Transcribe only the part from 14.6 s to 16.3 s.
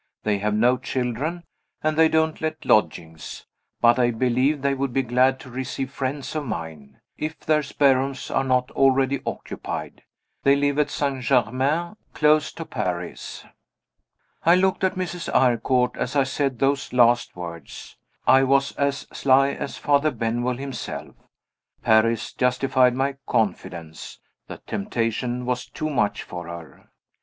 at Mrs. Eyrecourt as I